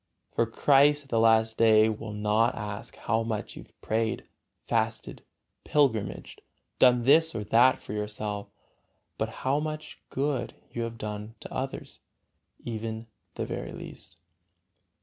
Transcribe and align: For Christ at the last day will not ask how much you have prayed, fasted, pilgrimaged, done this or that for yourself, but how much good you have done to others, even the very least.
For 0.33 0.47
Christ 0.47 1.03
at 1.03 1.09
the 1.09 1.19
last 1.19 1.57
day 1.59 1.87
will 1.87 2.11
not 2.13 2.55
ask 2.55 2.95
how 2.95 3.21
much 3.21 3.55
you 3.55 3.61
have 3.61 3.81
prayed, 3.81 4.27
fasted, 4.65 5.21
pilgrimaged, 5.63 6.41
done 6.79 7.03
this 7.03 7.35
or 7.35 7.43
that 7.43 7.79
for 7.79 7.93
yourself, 7.93 8.47
but 9.19 9.29
how 9.29 9.59
much 9.59 9.99
good 10.09 10.55
you 10.71 10.81
have 10.81 10.97
done 10.97 11.35
to 11.41 11.53
others, 11.53 11.99
even 12.65 13.05
the 13.35 13.45
very 13.45 13.73
least. 13.73 14.17